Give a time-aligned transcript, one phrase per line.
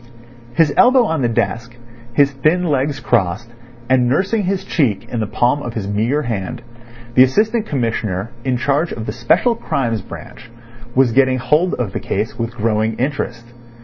[0.55, 1.75] His elbow on the desk,
[2.11, 3.51] his thin legs crossed,
[3.87, 6.63] and nursing his cheek in the palm of his meagre hand,
[7.13, 10.49] the Assistant Commissioner in charge of the Special Crimes branch
[10.95, 13.45] was getting hold of the case with growing interest.